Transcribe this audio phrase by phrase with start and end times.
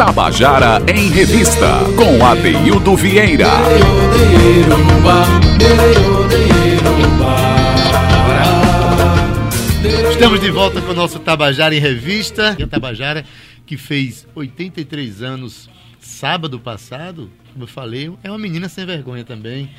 [0.00, 3.50] Tabajara em Revista, com Adeildo Vieira.
[10.10, 12.56] Estamos de volta com o nosso Tabajara em Revista.
[12.58, 13.26] E a Tabajara,
[13.66, 15.68] que fez 83 anos
[16.00, 19.70] sábado passado, como eu falei, é uma menina sem vergonha também.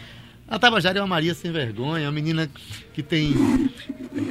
[0.48, 2.48] A Tabajara é uma Maria sem vergonha, uma menina
[2.94, 3.34] que tem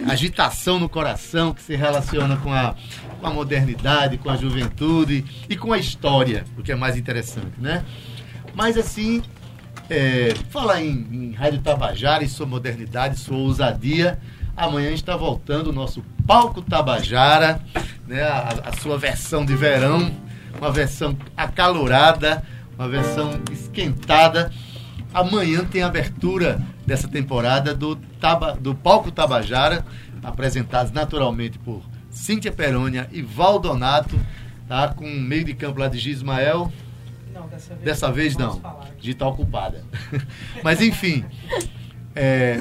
[0.06, 2.76] agitação no coração, que se relaciona com a,
[3.20, 7.52] com a modernidade, com a juventude e com a história, o que é mais interessante,
[7.58, 7.84] né?
[8.54, 9.22] Mas assim,
[9.88, 14.18] é, falar em, em Rádio Tabajara e sua modernidade, sua ousadia,
[14.56, 17.60] amanhã está voltando o nosso Palco Tabajara,
[18.06, 18.22] né?
[18.22, 20.10] a, a sua versão de verão,
[20.58, 22.42] uma versão acalorada,
[22.76, 24.50] uma versão esquentada
[25.12, 29.84] Amanhã tem a abertura dessa temporada do, Taba, do Palco Tabajara,
[30.22, 34.18] apresentados naturalmente por Cíntia Perônia e Valdonato,
[34.68, 34.88] tá?
[34.88, 36.70] com meio de campo lá de Gismael.
[37.32, 38.60] Não, dessa vez, dessa vez não.
[38.98, 39.84] De tá ocupada.
[40.62, 41.24] Mas enfim,
[42.14, 42.58] é,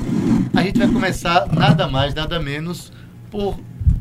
[0.56, 2.92] a gente vai começar nada mais, nada menos
[3.32, 3.60] por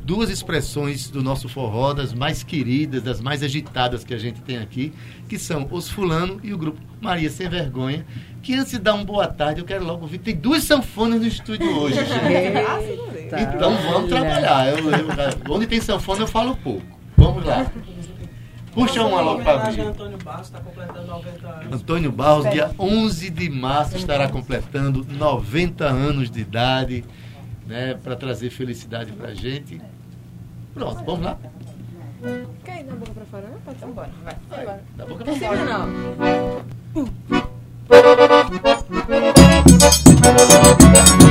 [0.08, 4.56] duas expressões do nosso forró, das mais queridas, das mais agitadas que a gente tem
[4.56, 4.92] aqui,
[5.28, 8.06] que são os Fulano e o grupo Maria Sem Vergonha,
[8.42, 10.18] que antes de dar uma boa tarde, eu quero logo ouvir.
[10.18, 13.07] Tem duas sanfonas no estúdio hoje, gente.
[13.36, 14.68] Então vamos trabalhar.
[14.68, 15.06] Eu, eu,
[15.50, 16.82] onde tem sanfona eu falo pouco.
[17.16, 17.70] Vamos lá.
[18.72, 19.80] Puxa uma logo para abrir.
[19.80, 21.72] Antônio Barros está completando 90 anos.
[21.72, 27.04] Antônio Barros, dia 11 de março, estará completando 90 anos de idade,
[27.66, 29.80] né, para trazer felicidade para a gente.
[30.74, 31.36] Pronto, vamos lá.
[32.64, 33.46] Quer ir da boca pra fora?
[33.64, 33.86] Pode ser.
[33.86, 34.64] Bora, vai.
[34.64, 34.80] vai.
[34.96, 35.64] Da boca pra fora.
[35.64, 35.88] Não.
[40.22, 41.27] Quando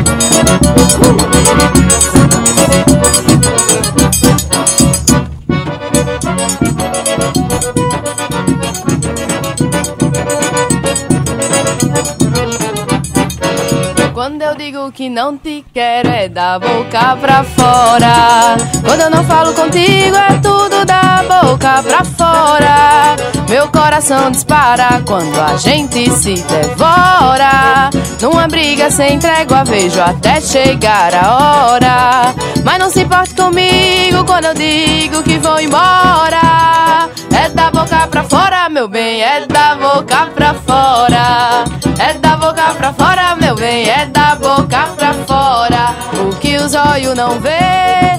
[15.09, 18.57] não te quero é da boca pra fora.
[18.85, 23.36] Quando eu não falo contigo é tudo da boca pra fora.
[23.49, 27.89] Meu coração dispara quando a gente se devora.
[28.21, 32.35] Numa briga sem trégua vejo até chegar a hora.
[32.63, 37.07] Mas não se importe comigo quando eu digo que vou embora.
[37.31, 41.63] É da boca pra fora, meu bem, é da boca pra fora.
[41.99, 45.95] É da boca pra fora, meu bem, é da boca pra fora.
[46.19, 48.17] O que os olhos não vê,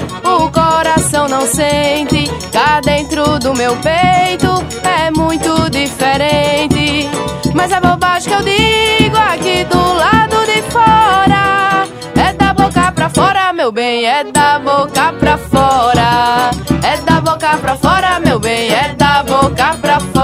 [1.09, 2.31] coração não sente.
[2.53, 4.49] Cá dentro do meu peito
[4.85, 7.09] é muito diferente.
[7.55, 13.09] Mas a bobagem que eu digo aqui do lado de fora é da boca pra
[13.09, 16.51] fora, meu bem, é da boca pra fora.
[16.83, 20.18] É da boca pra fora, meu bem, é da boca pra fora.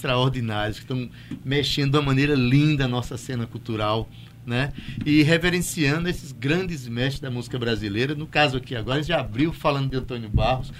[0.00, 1.10] Extraordinários que estão
[1.44, 4.08] mexendo de uma maneira linda a nossa cena cultural,
[4.46, 4.72] né?
[5.04, 8.14] E reverenciando esses grandes mestres da música brasileira.
[8.14, 10.72] No caso aqui agora, já abriu falando de Antônio Barros,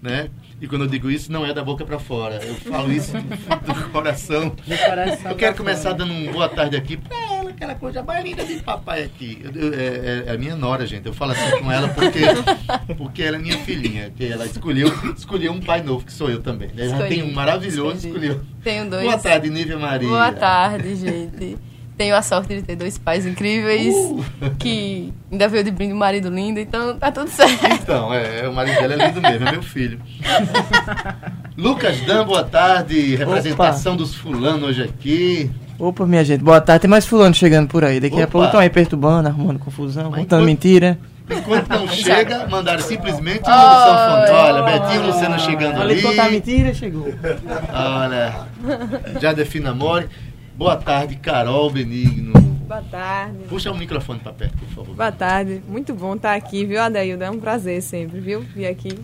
[0.00, 0.30] né?
[0.60, 2.42] E quando eu digo isso, não é da boca para fora.
[2.42, 4.48] Eu falo isso do coração.
[4.48, 5.94] Do coração eu quero começar fora.
[5.94, 7.31] dando uma boa tarde aqui para
[7.62, 9.40] aquela coisa mais linda de papai aqui.
[9.42, 11.06] Eu, eu, é, é, a minha nora, gente.
[11.06, 12.20] Eu falo assim com ela porque,
[12.98, 14.10] porque ela é minha filhinha.
[14.10, 16.70] Que ela escolheu, escolheu um pai novo, que sou eu também.
[16.74, 16.86] Né?
[16.86, 18.26] Ela tem um maravilhoso, Escolhi.
[18.26, 18.40] escolheu.
[18.62, 19.04] Tenho dois.
[19.04, 20.08] Boa tarde, Nívia Maria.
[20.08, 21.58] Boa tarde, gente
[21.96, 24.24] tenho a sorte de ter dois pais incríveis, uh.
[24.58, 27.64] que ainda veio de brinde um marido lindo, então tá tudo certo.
[27.66, 30.00] Então, é, o marido dela é lindo mesmo, é meu filho.
[31.56, 33.14] Lucas Dan, boa tarde.
[33.14, 34.02] Representação Opa.
[34.02, 35.50] dos fulanos hoje aqui.
[35.82, 36.82] Opa, minha gente, boa tarde.
[36.82, 37.98] Tem mais fulano chegando por aí.
[37.98, 38.22] Daqui Opa.
[38.22, 40.46] a pouco estão aí perturbando, arrumando confusão, Mas contando enquanto...
[40.46, 40.96] mentira.
[41.28, 46.00] Enquanto não chega, mandaram simplesmente um oh, Olha, Betinho Luciano chegando ali.
[46.00, 47.08] contar mentira, chegou.
[47.74, 48.46] Olha,
[49.20, 50.08] já defina amor.
[50.56, 52.32] Boa tarde, Carol Benigno.
[52.68, 53.38] Boa tarde.
[53.48, 54.94] Puxa o microfone para perto, por favor.
[54.94, 55.64] Boa tarde.
[55.68, 57.24] Muito bom estar aqui, viu, Adaildo?
[57.24, 58.40] É um prazer sempre, viu?
[58.54, 58.96] Vir aqui.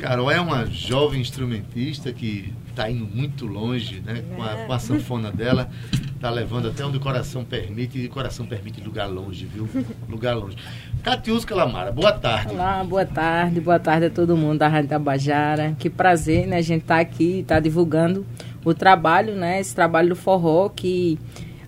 [0.00, 4.22] Carol é uma jovem instrumentista que está indo muito longe, né?
[4.36, 5.68] Com a, com a sanfona dela.
[6.14, 7.98] Está levando até onde o coração permite.
[7.98, 9.68] E o coração permite lugar longe, viu?
[10.08, 10.56] Lugar longe.
[11.02, 12.54] Catiusca Lamara, boa tarde.
[12.54, 13.60] Olá, boa tarde.
[13.60, 15.74] Boa tarde a todo mundo da Rádio Tabajara.
[15.76, 16.58] Que prazer, né?
[16.58, 18.24] A gente tá aqui, tá divulgando
[18.64, 19.58] o trabalho, né?
[19.58, 21.18] Esse trabalho do forró que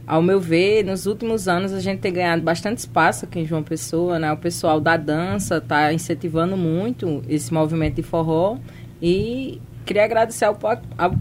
[0.06, 3.62] ao meu ver, nos últimos anos a gente tem ganhado bastante espaço aqui em João
[3.62, 4.32] Pessoa, né?
[4.32, 8.58] O pessoal da dança está incentivando muito esse movimento de forró
[9.00, 10.58] e queria agradecer ao,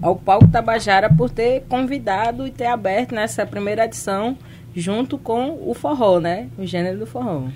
[0.01, 4.37] ao, Palco Tabajara por ter convidado e ter aberto nessa primeira edição
[4.75, 6.47] junto com o forró, né?
[6.57, 7.47] O gênero do forró.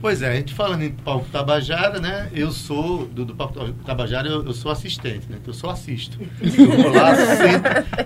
[0.00, 2.28] Pois é, a gente falando em palco Tabajara, né?
[2.34, 5.38] Eu sou, do, do palco Tabajara, eu, eu, sou assistente, né?
[5.46, 6.18] Eu só assisto.
[6.42, 7.64] Eu vou lá, sento,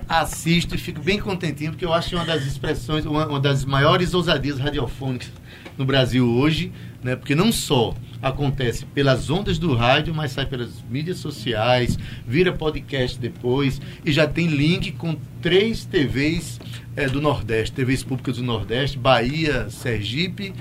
[0.08, 4.14] assisto e fico bem contentinho, porque eu acho uma das expressões, uma, uma das maiores
[4.14, 5.32] ousadias radiofônicas
[5.76, 6.72] no Brasil hoje,
[7.02, 7.16] né?
[7.16, 13.18] Porque não só acontece pelas ondas do rádio, mas sai pelas mídias sociais, vira podcast
[13.18, 16.60] depois e já tem link com três TVs
[16.98, 20.52] é, do Nordeste, TVs públicas do Nordeste, Bahia, Sergipe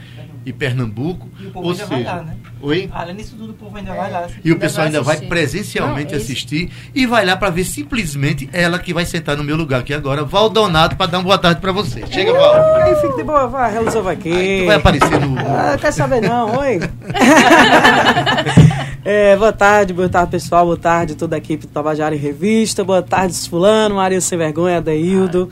[0.46, 1.28] e Pernambuco.
[1.40, 2.36] E o povo ainda seja, vai lá, né?
[2.62, 2.90] Oi?
[2.94, 4.28] Além disso tudo, o povo ainda vai lá.
[4.44, 8.78] E o pessoal ainda vai presencialmente Não, assistir e vai lá para ver simplesmente ela
[8.78, 11.72] que vai sentar no meu lugar aqui agora, Valdonato, para dar uma boa tarde para
[11.72, 12.06] você.
[12.06, 12.76] Chega, Val.
[12.76, 14.32] Aí fica de boa, vai, resolve aqui.
[14.32, 15.40] Aí tu vai aparecer no.
[15.40, 16.80] Ah, quer saber não, oi.
[19.04, 20.66] é, boa tarde, boa tarde, pessoal.
[20.66, 22.84] Boa tarde, toda a equipe do Tabajara em Revista.
[22.84, 25.50] Boa tarde, Fulano, Maria Sem Vergonha, Adeildo.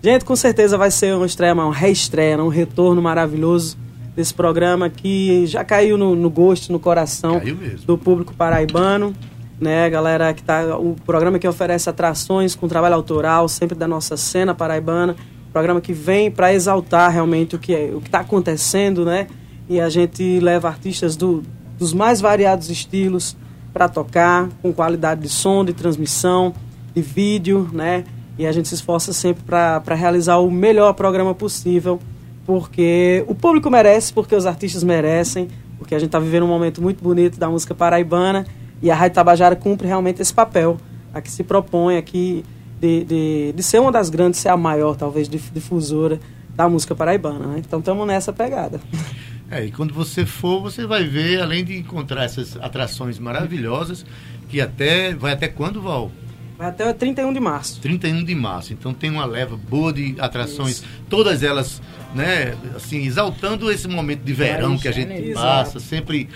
[0.00, 3.76] Gente, com certeza vai ser uma estreia, uma reestreia, um retorno maravilhoso
[4.14, 7.40] desse programa que já caiu no, no gosto, no coração
[7.84, 9.14] do público paraibano.
[9.60, 14.16] Né, galera que tá o programa que oferece atrações com trabalho autoral, sempre da nossa
[14.16, 15.16] cena paraibana,
[15.52, 19.26] programa que vem para exaltar realmente o que é, o que está acontecendo, né?
[19.68, 21.42] E a gente leva artistas do,
[21.76, 23.36] dos mais variados estilos
[23.72, 26.54] para tocar com qualidade de som, de transmissão,
[26.94, 28.04] de vídeo, né?
[28.38, 32.00] E a gente se esforça sempre para realizar o melhor programa possível
[32.46, 36.80] porque o público merece, porque os artistas merecem, porque a gente está vivendo um momento
[36.80, 38.46] muito bonito da música paraibana
[38.80, 40.78] e a Rádio Tabajara cumpre realmente esse papel,
[41.12, 42.42] a que se propõe aqui
[42.80, 46.18] de, de, de ser uma das grandes, ser a maior, talvez, difusora
[46.56, 47.48] da música paraibana.
[47.48, 47.56] Né?
[47.58, 48.80] Então estamos nessa pegada.
[49.50, 54.04] É, e quando você for, você vai ver, além de encontrar essas atrações maravilhosas,
[54.46, 55.14] que até.
[55.14, 56.12] Vai até quando, Val?
[56.58, 57.80] Vai até 31 de março.
[57.80, 58.72] 31 de março.
[58.72, 60.84] Então tem uma leva boa de atrações, Isso.
[61.08, 61.80] todas elas,
[62.12, 66.28] né, assim, exaltando esse momento de verão que a gente passa, sempre.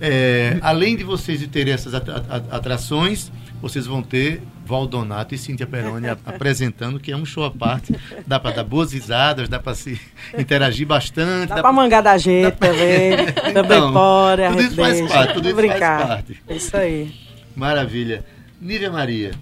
[0.00, 3.30] É, além de vocês terem essas atrações,
[3.62, 7.94] vocês vão ter Valdonato e Cíntia Peroni apresentando, que é um show à parte.
[8.26, 10.00] Dá para dar boas risadas, dá para se
[10.36, 11.50] interagir bastante.
[11.50, 12.68] Dá, dá para mangar da gente pra...
[12.68, 13.12] também.
[13.50, 14.50] então, também.
[14.50, 15.34] Tudo isso faz parte.
[15.34, 15.98] Tudo isso brincar.
[15.98, 16.42] faz parte.
[16.48, 17.14] É isso aí.
[17.54, 18.24] Maravilha.
[18.60, 19.32] Nívia Maria,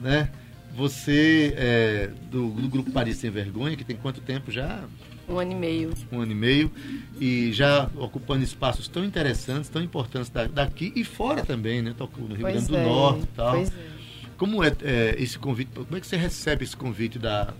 [0.00, 0.30] né?
[0.76, 4.84] Você é do, do, Grupo Paris Sem Vergonha, que tem quanto tempo já?
[5.28, 5.94] Um ano e meio.
[6.10, 6.72] Um ano e meio.
[7.20, 11.94] E já ocupando espaços tão interessantes, tão importantes daqui e fora também, né?
[11.96, 13.52] Tocou no Rio pois Grande do é, Norte e tal.
[13.52, 13.94] Pois é.
[14.36, 15.70] Como é, é, esse convite?
[15.72, 17.54] Como é que você recebe esse convite da,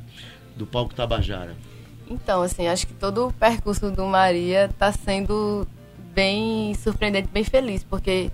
[0.57, 1.57] do Palco Tabajara?
[2.11, 5.67] Então, assim, acho que todo o percurso do Maria está sendo
[6.15, 8.31] bem surpreendente, bem feliz, porque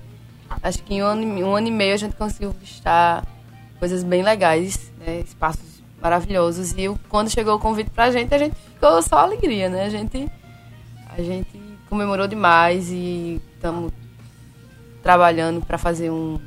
[0.63, 3.27] acho que em um ano, um ano e meio a gente conseguiu estar
[3.81, 5.21] coisas bem legais, né?
[5.21, 6.73] espaços maravilhosos.
[6.73, 9.87] E quando chegou o convite pra gente, a gente ficou só alegria, né?
[9.87, 10.31] A gente,
[11.09, 13.93] a gente comemorou demais e estamos
[15.03, 16.39] trabalhando para fazer um,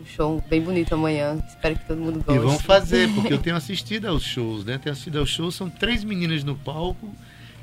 [0.00, 1.38] um, show bem bonito amanhã.
[1.46, 2.32] Espero que todo mundo goste.
[2.32, 4.78] E vamos fazer, porque eu tenho assistido aos shows, né?
[4.78, 7.08] Tenho assistido aos shows, são três meninas no palco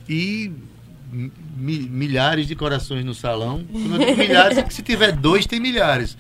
[0.07, 0.51] e
[1.13, 3.63] milhares de corações no salão.
[3.71, 6.17] Quando eu digo milhares, é que se tiver dois, tem milhares.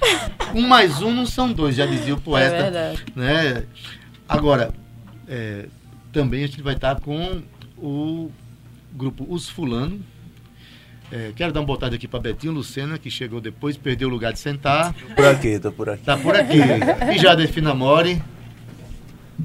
[0.53, 2.55] Um mais um não são dois, já dizia o poeta.
[2.55, 3.05] É verdade.
[3.15, 3.63] Né?
[4.27, 4.73] Agora,
[5.27, 5.65] é,
[6.11, 7.41] também a gente vai estar com
[7.77, 8.31] o
[8.93, 9.99] grupo Os Fulano.
[11.11, 14.33] É, quero dar uma botada aqui para Betinho Lucena, que chegou depois, perdeu o lugar
[14.33, 14.93] de sentar.
[15.15, 16.03] Por aqui, tô por aqui.
[16.03, 16.57] Tá por aqui.
[17.13, 18.21] E já Finamore.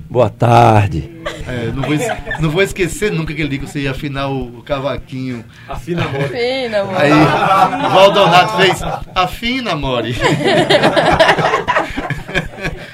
[0.09, 1.17] Boa tarde.
[1.49, 1.97] É, não, vou,
[2.40, 5.43] não vou esquecer nunca aquele dia que você ia afinar o, o cavaquinho.
[5.67, 6.25] Afina, Mori.
[6.25, 6.97] Afina, Mori.
[6.99, 8.83] Aí, o Valdonato fez,
[9.14, 10.14] afina, Mori.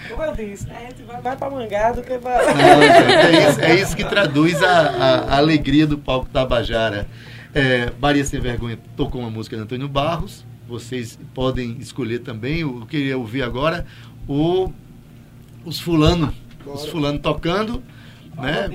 [0.08, 0.88] Como eu disse, né?
[1.22, 2.44] vai, pra mangado que vai...
[2.46, 7.08] É, isso, é isso que traduz a, a, a alegria do palco Tabajara.
[7.52, 10.44] É, Maria Sem Vergonha tocou uma música de Antônio Barros.
[10.68, 12.60] Vocês podem escolher também.
[12.60, 13.84] Eu queria ouvir agora
[14.28, 14.72] o,
[15.64, 16.32] os fulano
[16.66, 17.82] os fulano tocando,
[18.36, 18.68] né?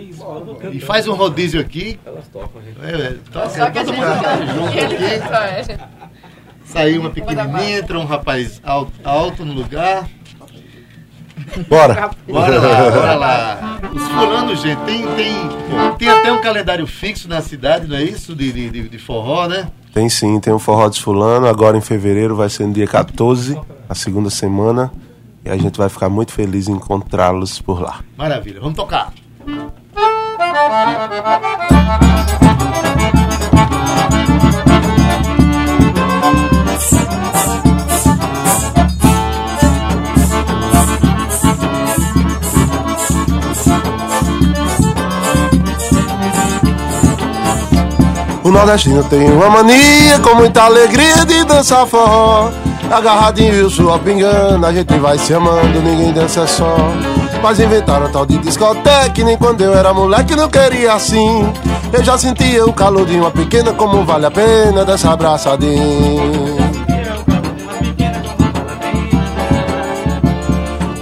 [0.71, 1.99] E faz um rodízio aqui.
[2.05, 2.77] Elas tocam, gente.
[2.83, 4.07] É, é toca, todo mundo
[4.55, 5.79] junto aqui.
[6.65, 10.07] Saiu uma pequenininha, entra um rapaz alto, alto no lugar.
[11.67, 12.11] Bora!
[12.27, 13.79] Bora lá, bora lá.
[13.93, 15.33] Os fulanos, gente, tem, tem,
[15.97, 18.35] tem até um calendário fixo na cidade, não é isso?
[18.35, 19.67] De, de, de forró, né?
[19.93, 21.47] Tem sim, tem o Forró dos Fulano.
[21.47, 24.91] Agora em fevereiro vai ser no dia 14, a segunda semana.
[25.43, 28.01] E a gente vai ficar muito feliz em encontrá-los por lá.
[28.15, 29.11] Maravilha, vamos tocar.
[48.43, 52.51] O nordestino tem uma mania com muita alegria de dançar forró.
[52.91, 56.75] Agarradinho suor pingando, a gente vai se amando, ninguém dança só.
[57.41, 61.51] Mas inventaram tal de discoteca, nem quando eu era moleque não queria assim.
[61.91, 65.79] Eu já sentia o calor de uma pequena, como vale a pena dessa abraçadinha.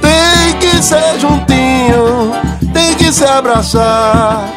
[0.02, 2.32] Tem que ser juntinho,
[2.74, 4.48] tem que se abraçar.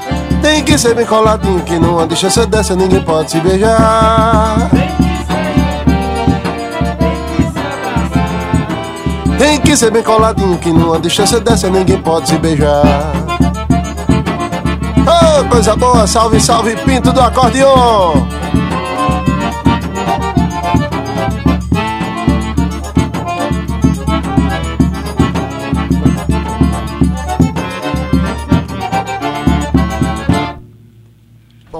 [0.43, 4.71] Tem que ser bem coladinho, que numa distância dessa ninguém pode se beijar.
[9.41, 13.11] Tem que ser bem coladinho, que numa distância dessa ninguém pode se beijar.
[15.09, 18.29] Oh, coisa boa, salve, salve, pinto do acordeon.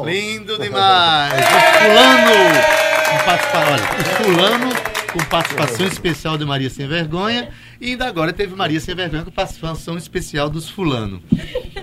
[0.03, 1.35] Lindo demais.
[1.35, 2.31] O fulano
[3.55, 7.51] olha, o fulano com participação especial de Maria Sem Vergonha
[7.81, 11.23] e ainda agora teve Maria Sem Vergonha com participação especial dos fulano.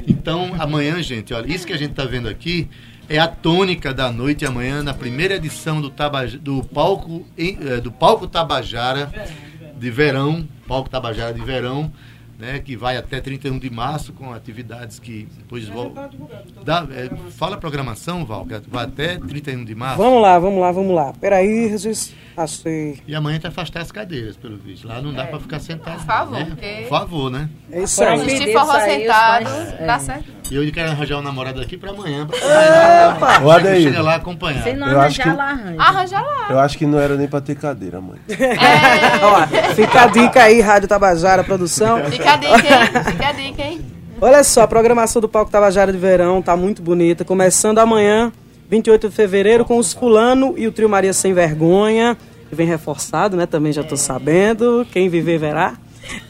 [0.08, 2.70] Então, amanhã, gente, olha, isso que a gente está vendo aqui
[3.10, 7.92] é a tônica da noite amanhã na primeira edição do, Tabaj do palco eh, do
[7.92, 9.12] palco Tabajara
[9.78, 11.92] de verão, palco Tabajara de verão,
[12.38, 15.94] né, que vai até 31 de março com atividades que depois vão
[16.64, 19.98] Dá, é, fala a programação, Val, que vai até 31 de março.
[19.98, 21.14] Vamos lá, vamos lá, vamos lá.
[21.20, 22.14] Peraí, Jesus.
[22.36, 23.00] Achei.
[23.08, 24.88] E amanhã tem que afastar as cadeiras, pelo visto.
[24.88, 25.98] Lá não dá pra ficar sentado.
[25.98, 26.46] Por favor, né?
[26.46, 27.50] porque- Por favor, né?
[27.72, 28.10] É isso aí.
[28.22, 30.00] aí os sentado, dá é.
[30.00, 30.37] certo.
[30.50, 32.26] E eu quero arranjar um namorado aqui pra amanhã.
[32.26, 33.82] Pra Ô, Adeildo.
[33.90, 34.64] chega lá acompanhar.
[34.64, 35.82] Se não Eu acho arranjar, que- ela arranja.
[35.82, 36.48] Arranja lá.
[36.50, 38.18] Eu acho que não era nem pra ter cadeira, mãe.
[39.22, 42.04] Ó, fica a dica aí, Rádio Tabajara Produção.
[42.06, 43.04] Fica a dica, hein?
[43.12, 43.82] Fica a dica, hein?
[44.22, 47.26] Olha só, a programação do Palco Tabajara de Verão tá muito bonita.
[47.26, 48.32] Começando amanhã,
[48.70, 52.18] 28 de fevereiro, com os Fulano e o Trio Maria Sem Vergonha.
[52.50, 53.46] Que vem reforçado, né?
[53.46, 54.88] Também já tô sabendo.
[54.94, 55.74] Quem viver verá.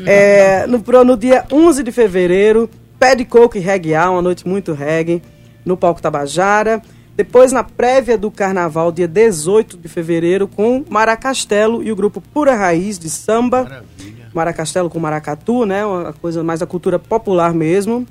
[0.04, 2.68] É, no, no dia 11 de fevereiro,
[3.00, 5.22] Pé de Coco e Reggae A, uma noite muito reggae,
[5.64, 6.82] no Palco Tabajara.
[7.16, 12.56] Depois, na prévia do Carnaval, dia 18 de fevereiro, com Maracastelo e o grupo Pura
[12.56, 13.84] Raiz de Samba.
[14.34, 15.84] Maracastelo com maracatu, né?
[15.86, 18.06] Uma coisa mais da cultura popular mesmo.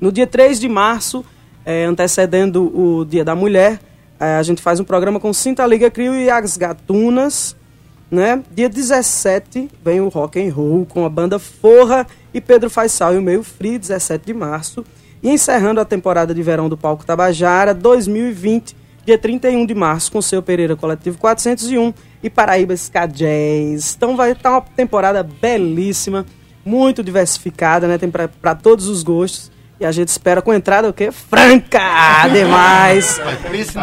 [0.00, 1.24] No dia 3 de março,
[1.64, 3.80] eh, antecedendo o Dia da Mulher,
[4.20, 7.56] eh, a gente faz um programa com Cinta Liga Crio e as Gatunas.
[8.10, 8.42] Né?
[8.50, 13.18] Dia 17 vem o Rock and Roll com a banda Forra e Pedro Faisal e
[13.18, 14.84] o Meio Free, 17 de março.
[15.22, 20.20] E encerrando a temporada de verão do Palco Tabajara 2020, dia 31 de março, com
[20.20, 23.94] seu Pereira Coletivo 401 e Paraíba Ska Jazz.
[23.96, 26.26] Então vai estar uma temporada belíssima,
[26.64, 27.98] muito diversificada, né?
[27.98, 29.50] Tem para todos os gostos.
[29.80, 31.10] E a gente espera com entrada o quê?
[31.10, 32.28] Franca!
[32.32, 33.20] Demais!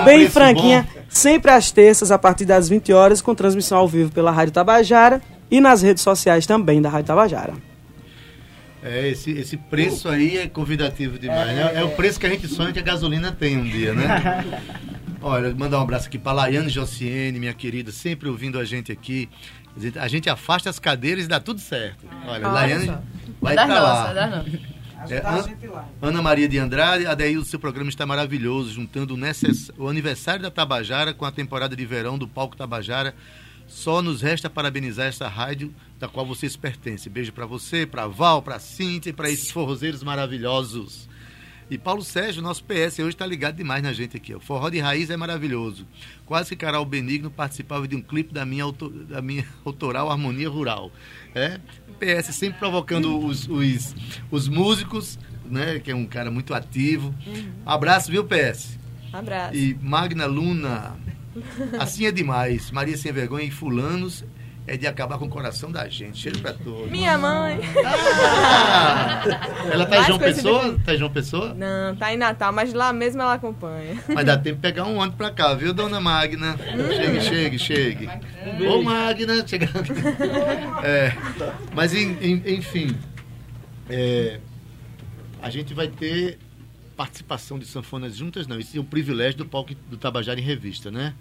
[0.06, 0.88] Bem franquinha.
[1.12, 5.22] Sempre às terças, a partir das 20 horas, com transmissão ao vivo pela Rádio Tabajara
[5.50, 7.54] e nas redes sociais também da Rádio Tabajara.
[8.82, 11.72] É, esse, esse preço aí é convidativo demais, né?
[11.76, 14.44] É o preço que a gente sonha que a gasolina tem um dia, né?
[15.22, 19.30] Olha, mandar um abraço aqui para Laiane Jociene, minha querida, sempre ouvindo a gente aqui.
[19.96, 22.04] A gente afasta as cadeiras e dá tudo certo.
[22.28, 23.02] Olha, Laiane só.
[23.40, 24.62] vai das pra nossas,
[25.02, 25.08] lá.
[25.22, 25.52] das nossas.
[25.64, 29.88] É, An- Ana Maria de Andrade, Adeildo, seu programa está maravilhoso, juntando o, necess- o
[29.88, 33.16] aniversário da Tabajara com a temporada de verão do Palco Tabajara.
[33.68, 37.12] Só nos resta parabenizar essa rádio da qual vocês pertencem.
[37.12, 41.10] Beijo para você, para Val, para Cíntia e para esses forrozeiros maravilhosos.
[41.70, 44.36] E Paulo Sérgio, nosso PS, hoje está ligado demais na gente aqui.
[44.36, 45.88] O forró de raiz é maravilhoso.
[46.26, 50.50] Quase que Carol Benigno participava de um clipe da minha, auto- da minha autoral Harmonia
[50.50, 50.92] Rural.
[51.34, 51.62] É?
[52.02, 53.96] PS sempre provocando os, os,
[54.32, 55.80] os músicos, né?
[55.80, 57.14] Que é um cara muito ativo.
[57.64, 58.80] Abraço, viu, PS?
[59.14, 59.56] Abraço.
[59.56, 60.98] E Magna Luna,
[61.80, 62.72] assim é demais.
[62.72, 64.26] Maria Sem Vergonha e Fulanos
[64.68, 66.18] é de acabar com o coração da gente.
[66.20, 66.90] Cheiro pra todos.
[66.92, 67.60] Minha mãe.
[67.86, 69.24] Ah!
[69.72, 70.80] Ela tá em João Pessoa?
[70.86, 71.54] Tá em João Pessoa?
[71.54, 73.98] Não, tá em Natal, mas lá mesmo ela acompanha.
[74.08, 76.56] Mas dá tempo de pegar um ônibus pra cá, viu, dona Magna?
[76.96, 78.10] Chegue, chegue, chegue.
[78.68, 79.68] Ô, Magna, chega.
[80.84, 81.14] É,
[81.76, 82.96] mas, en- en- enfim,
[83.90, 84.40] é,
[85.42, 86.38] a gente vai ter
[86.96, 88.60] participação de sanfonas juntas, não.
[88.60, 91.14] Isso é um privilégio do palco do Tabajara em Revista, né?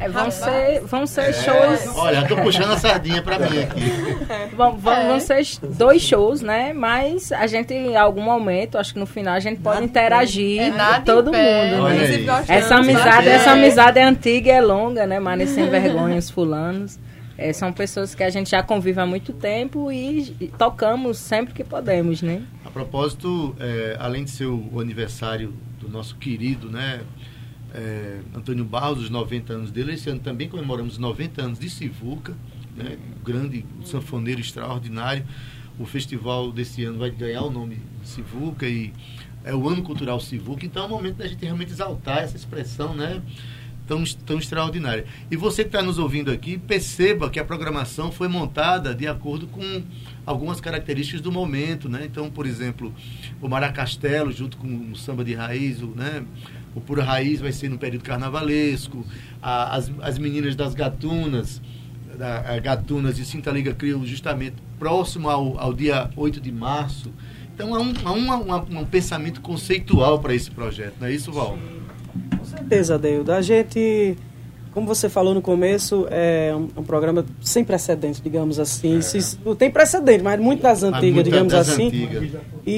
[0.00, 1.96] É, vão, ser, vão ser shows.
[1.96, 3.80] Olha, tô puxando a sardinha pra mim aqui.
[4.54, 5.44] Vão, vão, vão ser
[5.76, 6.72] dois shows, né?
[6.72, 10.70] Mas a gente, em algum momento, acho que no final, a gente pode interagir É,
[10.70, 11.34] nada com todo mundo.
[11.36, 12.24] Né?
[12.48, 15.20] Essa amizade, essa amizade é antiga e é longa, né?
[15.20, 16.98] Mas sem vergonha, os fulanos.
[17.36, 21.54] É, são pessoas que a gente já convive há muito tempo e, e tocamos sempre
[21.54, 22.42] que podemos, né?
[22.64, 27.00] A propósito, é, além de ser o, o aniversário do nosso querido, né,
[27.74, 31.68] é, Antônio Barros, os 90 anos dele, esse ano também comemoramos os 90 anos de
[31.68, 32.34] Sivuca,
[32.76, 35.24] né, grande sanfoneiro extraordinário.
[35.78, 38.92] O festival desse ano vai ganhar o nome Sivuca e
[39.44, 42.94] é o ano cultural Sivuca, então é o momento da gente realmente exaltar essa expressão,
[42.94, 43.22] né?
[43.86, 45.06] Tão, tão extraordinária.
[45.30, 49.46] E você que está nos ouvindo aqui, perceba que a programação foi montada de acordo
[49.46, 49.82] com
[50.26, 52.04] algumas características do momento, né?
[52.04, 52.94] Então, por exemplo,
[53.40, 56.22] o Maracastelo, junto com o samba de raiz, o, né?
[56.78, 59.04] O Pura Raiz vai ser no período carnavalesco,
[59.42, 61.60] a- as, as meninas das gatunas,
[62.16, 67.12] da, a Gatunas de Cinta Liga Crio, justamente próximo ao, ao dia 8 de março.
[67.54, 71.30] Então, há um, há uma- uma- um pensamento conceitual para esse projeto, não é isso,
[71.32, 71.58] Val?
[72.38, 73.32] Com certeza, Deildo.
[73.32, 74.16] A gente,
[74.78, 79.02] como você falou no começo, é um, um programa sem precedentes, digamos assim.
[79.02, 81.88] Se- não tem precedente, mas muito das antigas, digamos das assim.
[81.88, 82.30] antigas.
[82.64, 82.70] E,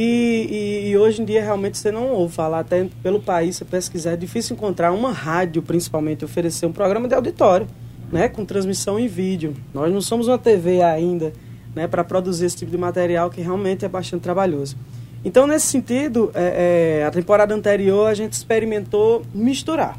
[0.86, 4.12] e- e hoje em dia realmente você não ouve falar, até pelo país, você pesquisar,
[4.12, 7.66] é difícil encontrar uma rádio, principalmente, oferecer um programa de auditório,
[8.10, 9.54] né, com transmissão em vídeo.
[9.74, 11.34] Nós não somos uma TV ainda,
[11.76, 14.74] né, para produzir esse tipo de material que realmente é bastante trabalhoso.
[15.22, 19.98] Então, nesse sentido, é, é, a temporada anterior a gente experimentou misturar.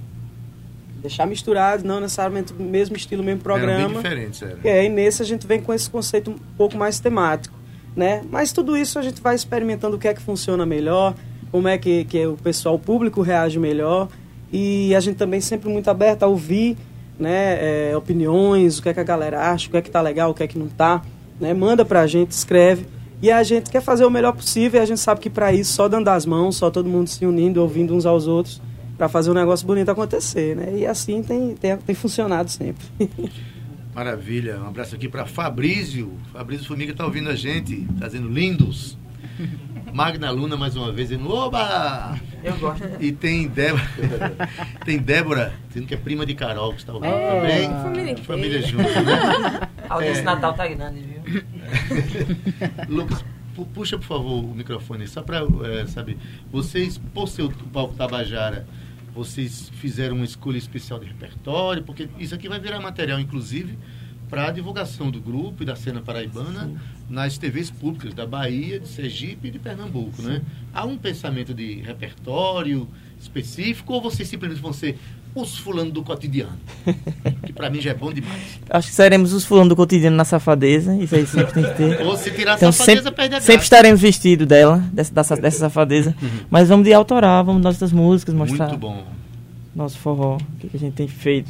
[1.02, 3.88] Deixar misturado, não necessariamente o mesmo estilo, o mesmo programa.
[3.88, 4.60] bem diferentes, era.
[4.64, 7.56] É, e nesse a gente vem com esse conceito um pouco mais temático,
[7.96, 8.24] né?
[8.30, 11.16] Mas tudo isso a gente vai experimentando o que é que funciona melhor,
[11.52, 14.08] como é que, que o pessoal, o público reage melhor.
[14.54, 16.78] E a gente também sempre muito aberto a ouvir
[17.18, 20.02] né, é, opiniões, o que é que a galera acha, o que é que tá
[20.02, 21.02] legal, o que é que não tá.
[21.40, 21.54] Né?
[21.54, 22.86] Manda pra gente, escreve.
[23.22, 25.74] E a gente quer fazer o melhor possível e a gente sabe que para isso,
[25.74, 28.60] só dando as mãos, só todo mundo se unindo, ouvindo uns aos outros,
[29.02, 30.78] para fazer um negócio bonito acontecer, né?
[30.78, 32.86] E assim tem, tem, tem funcionado sempre.
[33.96, 34.60] Maravilha.
[34.62, 36.14] Um abraço aqui para Fabrício.
[36.32, 38.96] Fabrício Formiga está ouvindo a gente, tá dizendo lindos.
[39.92, 42.16] Magna Luna mais uma vez dizendo Oba!
[42.44, 42.84] Eu gosto.
[43.00, 43.84] E tem Débora,
[44.86, 47.70] tem Débora, dizendo que é prima de Carol, que está ouvindo É, também.
[47.82, 48.18] família.
[48.18, 49.68] Família junto, né?
[49.90, 50.26] A audiência É.
[50.26, 51.44] Natal tá grande, viu?
[52.88, 55.42] Lucas, pu- puxa por favor o microfone, só para,
[55.88, 56.18] saber,
[56.52, 58.66] vocês, por ser o palco Tabajara,
[59.14, 63.78] vocês fizeram uma escolha especial de repertório, porque isso aqui vai virar material, inclusive,
[64.30, 66.72] para a divulgação do grupo e da cena paraibana
[67.10, 70.42] nas TVs públicas da Bahia, de Sergipe e de Pernambuco, né?
[70.74, 72.88] Há um pensamento de repertório
[73.20, 74.98] específico ou vocês simplesmente vão ser
[75.34, 76.58] os fulano do cotidiano?
[77.46, 78.60] Que para mim já é bom demais.
[78.70, 80.96] Acho que seremos os fulano do cotidiano na safadeza.
[80.98, 82.02] Isso aí sempre tem que ter.
[82.02, 83.64] Ou se tirar a Então safadeza, sempre, perde a sempre graça.
[83.66, 86.16] estaremos vestidos dela, dessa, dessa, dessa safadeza.
[86.50, 89.06] Mas vamos de autoral, vamos nossas músicas, mostrar Muito bom.
[89.76, 91.50] nosso forró, o que, que a gente tem feito.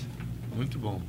[0.56, 1.02] Muito bom.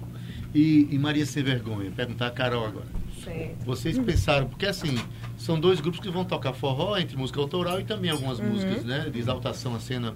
[0.55, 2.87] E, e Maria Sem Vergonha, perguntar a Carol agora.
[3.25, 3.65] Certo.
[3.65, 4.99] Vocês pensaram, porque assim,
[5.39, 9.09] são dois grupos que vão tocar forró, entre música autoral e também algumas músicas né,
[9.13, 10.15] de exaltação à cena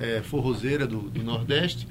[0.00, 1.86] eh, forrozeira do, do Nordeste.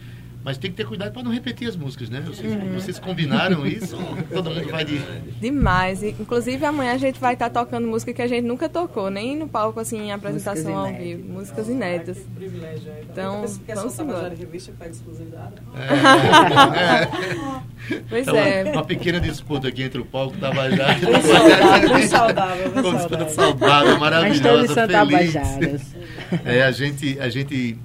[0.46, 2.22] Mas tem que ter cuidado para não repetir as músicas, né?
[2.26, 3.98] Vocês, vocês combinaram isso?
[4.34, 4.98] Todo mundo vai de.
[5.42, 6.02] Demais.
[6.02, 9.50] Inclusive, amanhã a gente vai estar tocando música que a gente nunca tocou, nem no
[9.50, 11.08] palco, assim, em apresentação ao inéditas.
[11.18, 11.34] vivo.
[11.34, 12.18] Músicas inéditas.
[12.34, 12.94] privilégio.
[13.12, 14.30] Então, vamos embora.
[14.30, 15.56] revista pega exclusividade.
[15.76, 17.08] É,
[18.08, 18.64] Pois então, é.
[18.72, 23.30] Uma pequena disputa aqui entre o palco Tabajara e Bem saudável, bem saudável, Uma disputa
[23.30, 24.00] saudável.
[24.00, 25.34] maravilhosa, feliz.
[25.34, 25.82] tabajaras.
[26.46, 27.78] É, a gente, a gente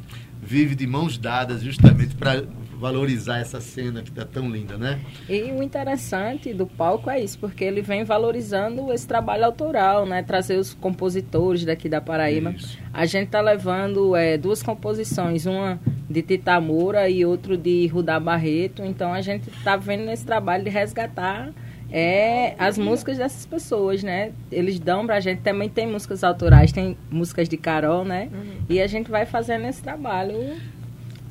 [0.53, 2.45] vive de mãos dadas justamente para
[2.79, 5.01] valorizar essa cena que está tão linda, né?
[5.27, 10.23] E o interessante do palco é isso, porque ele vem valorizando esse trabalho autoral, né?
[10.23, 12.51] Trazer os compositores daqui da Paraíba.
[12.51, 12.79] Isso.
[12.93, 18.21] A gente tá levando é, duas composições, uma de Tita Moura e outro de Rudá
[18.21, 18.85] Barreto.
[18.85, 21.51] Então a gente tá vendo nesse trabalho de resgatar
[21.93, 24.33] é, as músicas dessas pessoas, né?
[24.51, 28.31] Eles dão pra gente, também tem músicas autorais, tem músicas de Carol, né?
[28.67, 30.57] E a gente vai fazendo esse trabalho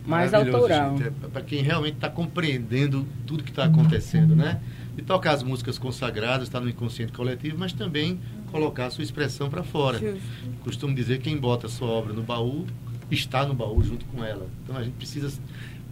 [0.05, 0.97] mais autoral.
[0.97, 1.07] gente.
[1.07, 4.61] É para quem realmente está compreendendo tudo que está acontecendo, né?
[4.95, 8.19] E tocar as músicas consagradas, está no inconsciente coletivo, mas também
[8.51, 9.97] colocar a sua expressão para fora.
[9.97, 10.21] Justo.
[10.63, 12.67] Costumo dizer que quem bota a sua obra no baú
[13.09, 14.47] está no baú junto com ela.
[14.63, 15.31] Então a gente precisa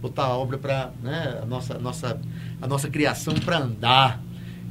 [0.00, 2.20] botar a obra para né, a nossa nossa
[2.62, 4.22] a nossa criação para andar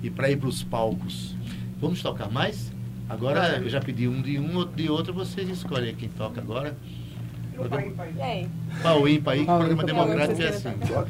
[0.01, 1.35] e para ir para os palcos.
[1.79, 2.71] Vamos tocar mais?
[3.07, 6.77] Agora eu já pedi um de um, outro de outro, vocês escolhem quem toca agora.
[8.15, 8.49] E aí?
[8.81, 10.69] Pau ímpar aí, que programa democrático é assim.
[10.69, 11.05] Ah,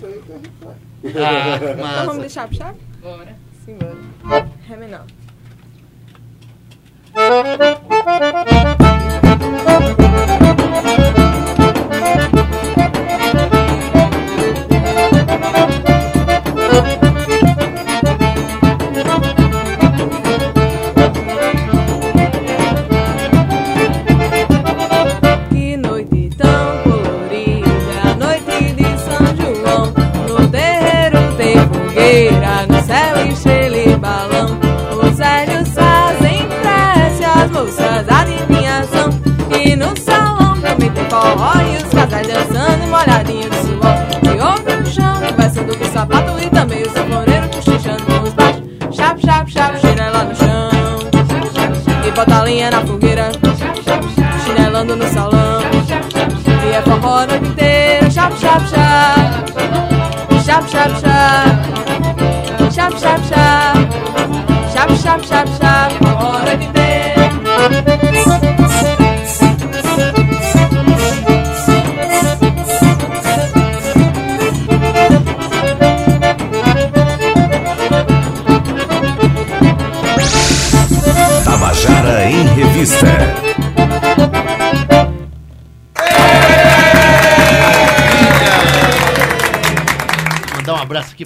[1.03, 2.21] Então vamos massa.
[2.21, 2.79] de chap chap?
[3.01, 3.35] Bora.
[3.65, 4.49] Simbora.
[4.67, 5.05] Ré menor.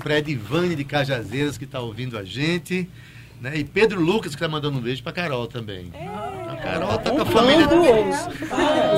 [0.04, 2.90] Para Edivane de Cajazeiras, que está ouvindo a gente.
[3.40, 3.58] Né?
[3.58, 5.92] E Pedro Lucas, que está mandando um beijo para Carol também.
[6.50, 7.68] A Carol tá com a família.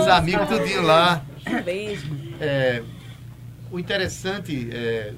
[0.01, 1.23] Os amigos tudinho lá.
[1.63, 2.11] Beijo.
[2.41, 2.81] É,
[3.71, 5.13] o interessante é.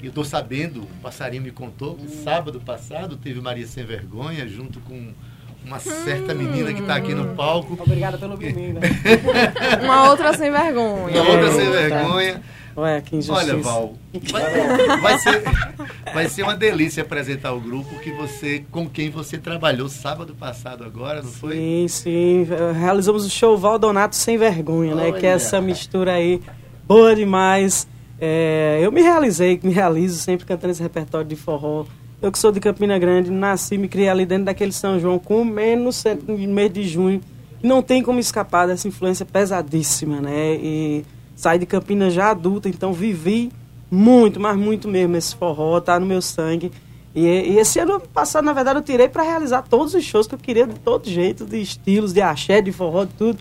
[0.00, 4.78] Eu estou sabendo, o passarinho me contou que sábado passado teve Maria Sem Vergonha junto
[4.78, 5.12] com
[5.64, 7.76] uma certa menina que está aqui no palco.
[7.80, 8.78] Obrigada pelo menino.
[9.82, 11.20] Uma outra sem vergonha.
[11.20, 12.42] Uma outra sem vergonha.
[12.78, 13.52] Ué, que injustiça.
[13.52, 13.94] Olha, Val,
[14.30, 15.42] vai, vai ser,
[16.14, 20.84] vai ser uma delícia apresentar o grupo que você, com quem você trabalhou sábado passado
[20.84, 21.56] agora, não foi?
[21.56, 22.46] Sim, sim.
[22.78, 25.10] Realizamos o show Valdonato Sem Vergonha, né?
[25.10, 25.36] Que é Olha.
[25.36, 26.40] essa mistura aí
[26.86, 27.88] boa demais.
[28.20, 31.84] É, eu me realizei, me realizo sempre cantando esse repertório de forró.
[32.22, 35.44] Eu que sou de Campina Grande, nasci, me criei ali dentro daquele São João com
[35.44, 37.20] menos no mês de junho.
[37.60, 40.54] Não tem como escapar dessa influência pesadíssima, né?
[40.54, 41.04] E
[41.38, 43.52] saí de Campina já adulta, então vivi
[43.88, 46.72] muito, mas muito mesmo esse forró, tá no meu sangue.
[47.14, 50.34] E, e esse ano passado, na verdade, eu tirei para realizar todos os shows que
[50.34, 53.38] eu queria de todo jeito, de estilos, de axé, de forró, de tudo.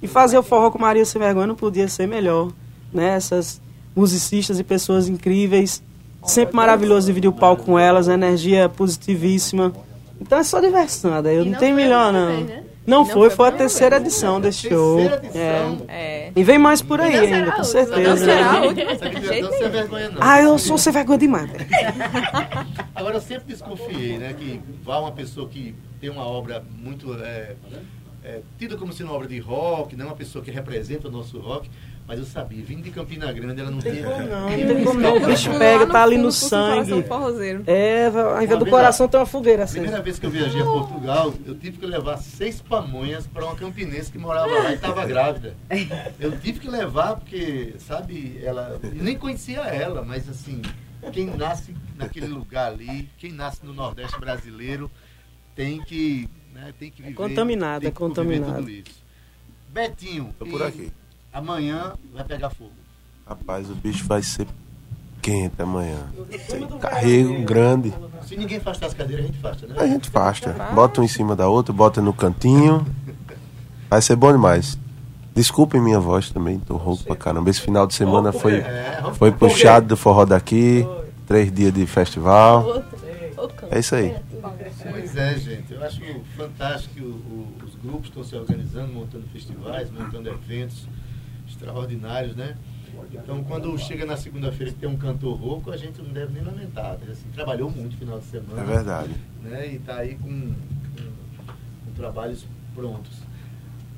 [0.00, 2.52] E fazer o forró com Maria Sem Vergonha não podia ser melhor,
[2.92, 3.16] né?
[3.16, 3.60] Essas
[3.96, 5.82] musicistas e pessoas incríveis,
[6.24, 9.72] sempre maravilhoso dividir o palco com elas, a energia positivíssima.
[10.20, 12.69] Então é só diversão, daí eu não, tenho melhor não.
[12.90, 15.00] Não, foi, foi a terceira edição desse show.
[15.00, 15.76] É.
[15.88, 16.32] É.
[16.34, 18.16] E vem mais por aí ainda, com Não certeza.
[18.16, 19.70] será jeito não sem nenhum.
[19.70, 20.18] vergonha, não.
[20.20, 21.50] Ah, eu sou sem vergonha demais.
[22.94, 27.54] Agora, eu sempre desconfiei, né, que é uma pessoa que tem uma obra muito é,
[28.24, 31.10] é, tida como sendo uma obra de rock, não é uma pessoa que representa o
[31.10, 31.70] nosso rock,
[32.10, 34.02] mas eu sabia, vindo de Campina Grande, ela não tem...
[34.02, 35.16] Não, não tem como não.
[35.16, 37.04] O bicho pega, tá ali no sangue.
[37.04, 37.62] Forrozeiro.
[37.68, 39.74] É, ao invés do coração tem uma fogueira A assim.
[39.74, 43.54] primeira vez que eu viajei a Portugal, eu tive que levar seis pamonhas para uma
[43.54, 45.54] campinense que morava lá e estava grávida.
[46.18, 48.80] Eu tive que levar porque, sabe, ela.
[48.82, 50.62] Eu nem conhecia ela, mas assim,
[51.12, 54.90] quem nasce naquele lugar ali, quem nasce no Nordeste brasileiro,
[55.54, 56.28] tem que.
[56.52, 57.14] Né, tem que viver.
[57.14, 58.64] contaminado, é que conviver contaminado.
[58.64, 59.00] Tudo isso.
[59.68, 60.92] Betinho, Tô por e aqui.
[61.32, 62.72] Amanhã vai pegar fogo.
[63.26, 64.46] Rapaz, o bicho vai ser
[65.22, 65.98] quente amanhã.
[66.48, 67.92] Tem carrego grande.
[68.26, 69.74] Se ninguém afastar as cadeiras, a gente afasta, né?
[69.78, 70.52] A gente fasta.
[70.74, 72.84] Bota um em cima da outra, bota no cantinho.
[73.88, 74.78] Vai ser bom demais.
[75.34, 77.50] Desculpem minha voz também, tô rouco pra caramba.
[77.50, 80.86] Esse final de semana foi, É, foi puxado do forró daqui.
[81.26, 82.82] Três dias de festival.
[83.70, 84.16] É isso aí.
[84.90, 85.72] Pois é, gente.
[85.72, 86.00] Eu acho
[86.36, 90.88] fantástico que os grupos estão se organizando, montando festivais, montando eventos
[91.50, 92.56] extraordinários, né?
[93.12, 96.42] Então, quando chega na segunda-feira e tem um cantor rouco, a gente não deve nem
[96.42, 96.98] lamentar.
[96.98, 97.06] né?
[97.12, 98.60] Assim, trabalhou muito no final de semana.
[98.60, 99.14] É verdade.
[99.42, 99.68] Né?
[99.72, 101.52] E está aí com, com-
[101.86, 103.18] com trabalhos prontos.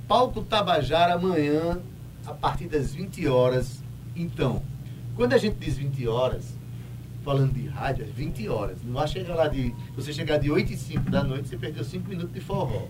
[0.06, 1.80] Palco Tabajara amanhã,
[2.26, 3.82] a partir das 20 horas.
[4.14, 4.62] Então,
[5.16, 6.54] quando a gente diz 20 horas,
[7.24, 8.78] falando de rádio, é 20 horas.
[8.84, 9.74] Não vai chegar lá de.
[9.96, 12.82] Você chegar de 8 e 5 da noite, você perdeu 5 minutos de forró.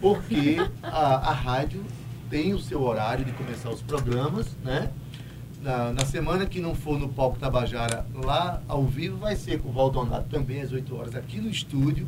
[0.00, 1.84] Porque a, a rádio
[2.30, 4.90] tem o seu horário de começar os programas, né?
[5.62, 9.70] Na, na semana que não for no Palco Tabajara, lá ao vivo, vai ser com
[9.70, 12.06] o Valdonato também às 8 horas aqui no estúdio.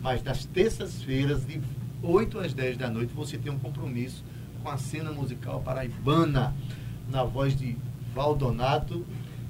[0.00, 1.60] Mas nas terças-feiras, de
[2.02, 4.24] 8 às 10 da noite, você tem um compromisso
[4.62, 6.54] com a cena musical paraibana,
[7.10, 7.76] na voz de
[8.14, 9.04] Valdonato.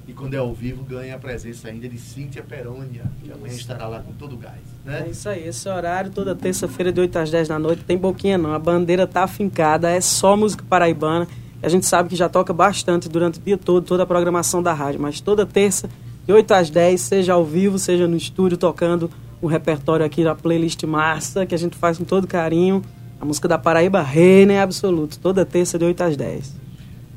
[0.07, 3.87] E quando é ao vivo, ganha a presença ainda de Cíntia Perônia, que amanhã estará
[3.87, 4.72] lá com todo o gás.
[4.85, 5.05] Né?
[5.07, 8.37] É isso aí, esse horário, toda terça-feira, de 8 às 10 da noite, tem boquinha
[8.37, 8.53] não.
[8.53, 11.29] A bandeira tá afincada, é só música paraibana.
[11.63, 14.73] A gente sabe que já toca bastante durante o dia todo, toda a programação da
[14.73, 15.89] rádio, mas toda terça,
[16.27, 19.09] de 8 às 10, seja ao vivo, seja no estúdio, tocando
[19.41, 22.83] o repertório aqui da playlist massa, que a gente faz com todo carinho.
[23.21, 26.57] A música da Paraíba reina é absoluto, toda terça, de 8 às 10.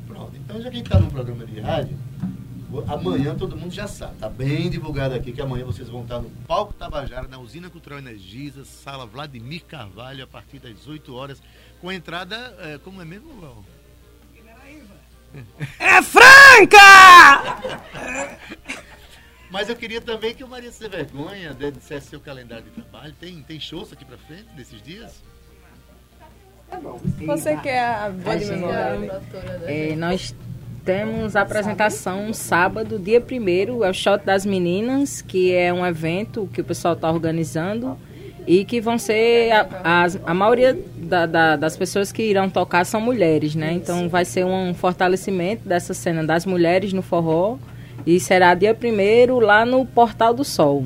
[0.06, 1.96] Pronto, então já que está no programa de rádio,
[2.88, 6.30] amanhã todo mundo já sabe, tá bem divulgado aqui que amanhã vocês vão estar no
[6.46, 11.40] Palco Tabajara, na Usina Cultural Energisa, sala Vladimir Carvalho, a partir das 8 horas,
[11.80, 13.64] com a entrada, é, como é mesmo, Val?
[15.78, 16.76] É franca!
[19.50, 23.14] Mas eu queria também que o Maria Sem Vergonha né, dissesse seu calendário de trabalho.
[23.20, 25.22] Tem, tem shows aqui pra frente desses dias?
[27.26, 29.22] Você quer a boa de A gente- memória?
[29.66, 30.34] É, nós
[30.86, 36.48] temos a apresentação sábado, dia 1 é o Shot das Meninas, que é um evento
[36.52, 37.98] que o pessoal está organizando
[38.46, 42.86] e que vão ser a, as- a maioria da- da- das pessoas que irão tocar
[42.86, 43.72] são mulheres, né?
[43.72, 47.58] Então vai ser um fortalecimento dessa cena das mulheres no forró
[48.06, 50.84] e será dia 1 lá no Portal do Sol.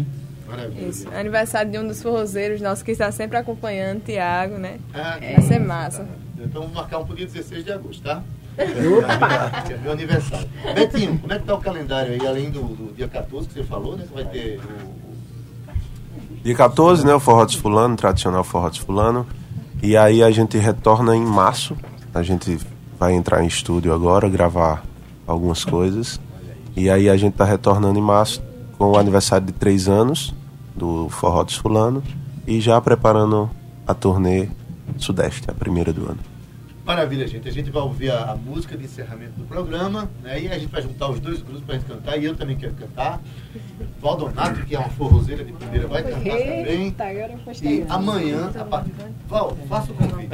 [0.49, 0.89] Maravilha.
[0.89, 4.79] Isso, aniversário de um dos forrozeiros nossos que está sempre acompanhando, Tiago, né?
[4.95, 6.09] Ah, Vai ser massa.
[6.39, 8.23] Então vamos marcar um pouquinho 16 de agosto, tá?
[9.67, 10.49] Que é meu aniversário.
[10.75, 13.65] Betinho, como é que tá o calendário aí, além do, do dia 14 que você
[13.65, 14.05] falou, né?
[14.07, 15.01] Que vai ter o.
[16.43, 17.15] Dia 14, né?
[17.15, 19.27] O Forró de Fulano, tradicional Forró de Fulano.
[19.83, 21.77] E aí a gente retorna em março.
[22.15, 22.59] A gente
[22.99, 24.83] vai entrar em estúdio agora, gravar
[25.27, 26.21] algumas coisas.
[26.77, 28.43] E aí a gente tá retornando em março
[28.77, 30.35] com o aniversário de três anos
[30.75, 32.03] do Forró de Fulano.
[32.47, 33.51] E já preparando
[33.87, 34.49] a turnê
[34.99, 36.30] Sudeste, a primeira do ano.
[36.91, 37.49] Maravilha, gente.
[37.49, 40.41] A gente vai ouvir a, a música de encerramento do programa, né?
[40.41, 42.17] E a gente vai juntar os dois grupos pra gente cantar.
[42.17, 43.21] E eu também quero cantar.
[44.01, 46.93] Valdonato, que é uma forrozeira de primeira, vai cantar também.
[46.99, 48.93] agora E amanhã, a partir.
[49.29, 50.29] Val, faça o convite.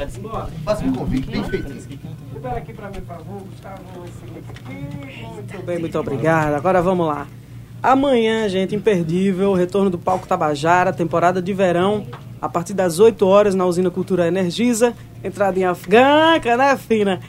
[0.63, 1.99] Faça o convite, bem feitinho.
[2.33, 3.83] Libera aqui pra mim, por favor, Gustavo.
[5.35, 6.55] Muito bem, muito obrigado.
[6.55, 7.27] Agora vamos lá.
[7.83, 12.07] Amanhã, gente, imperdível, retorno do Palco Tabajara, temporada de verão,
[12.41, 14.93] a partir das 8 horas na Usina Cultura Energisa.
[15.23, 17.19] Entrada em Afganca, né, fina?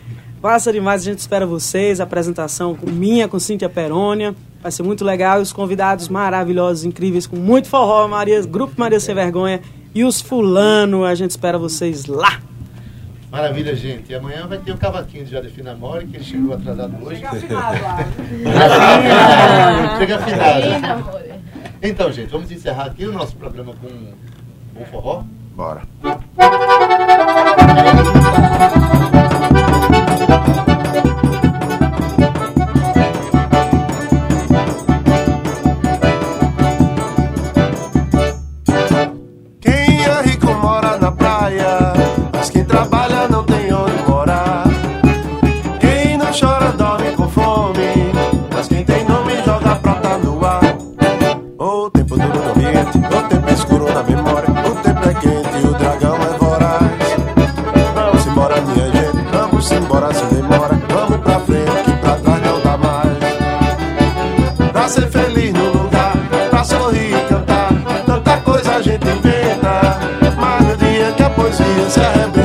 [0.41, 2.01] Passa demais, a gente espera vocês.
[2.01, 4.35] Apresentação com minha, com Cíntia Perônia.
[4.63, 5.39] Vai ser muito legal.
[5.39, 9.61] E os convidados maravilhosos, incríveis, com muito forró, Maria, Grupo Maria Sem Vergonha
[9.95, 11.05] e os Fulano.
[11.05, 12.41] A gente espera vocês lá.
[13.31, 14.11] Maravilha, gente.
[14.11, 17.21] E amanhã vai ter o cavaquinho de Jade Finamore, que ele chegou atrasado hoje.
[19.99, 21.19] Chega afinado.
[21.83, 23.89] Então, gente, vamos encerrar aqui o nosso programa com
[24.81, 25.25] o forró.
[25.57, 25.83] Bora.
[71.89, 72.38] time.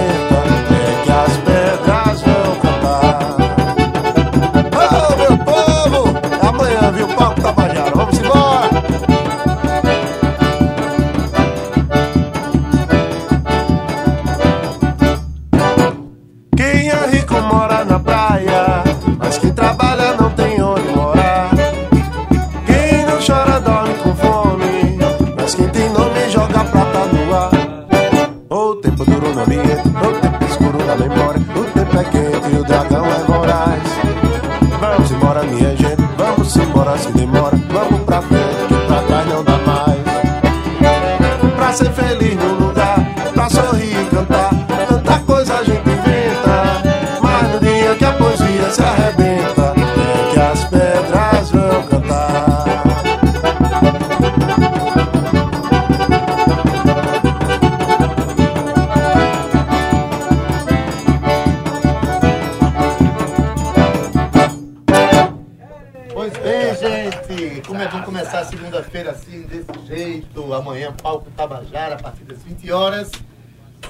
[72.03, 73.11] Partir das 20 horas.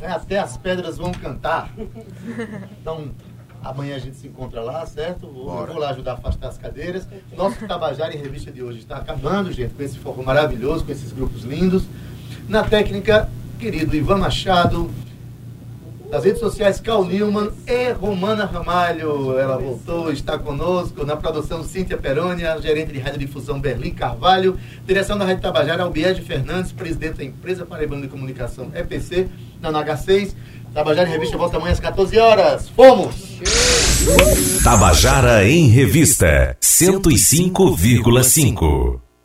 [0.02, 1.72] É, Até as pedras vão cantar.
[2.80, 3.10] Então,
[3.64, 5.26] amanhã a gente se encontra lá, certo?
[5.26, 5.72] Eu Bora.
[5.72, 7.08] vou lá ajudar a afastar as cadeiras.
[7.36, 11.12] Nosso Tabajara em Revista de hoje está acabando, gente, com esse foco maravilhoso, com esses
[11.12, 11.84] grupos lindos.
[12.48, 14.90] Na técnica, querido Ivan Machado.
[16.14, 19.36] Nas redes sociais, Cal Newman e Romana Ramalho.
[19.36, 21.04] Ela voltou, está conosco.
[21.04, 24.56] Na produção, Cíntia Perônia, gerente de radiodifusão Berlim Carvalho.
[24.86, 29.28] Direção da Rádio Tabajara, Albiege Fernandes, presidente da empresa Paraibana de Comunicação EPC,
[29.60, 30.36] na NH6.
[30.72, 32.70] Tabajara em Revista volta amanhã às 14 horas.
[32.70, 33.40] Fomos!
[34.64, 39.03] Tabajara em Revista 105,5.